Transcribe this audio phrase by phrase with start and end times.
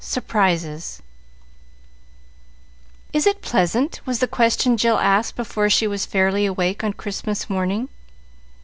[0.03, 0.99] Surprises
[3.13, 7.47] "Is it pleasant?" was the question Jill asked before she was fairly awake on Christmas
[7.51, 7.87] morning.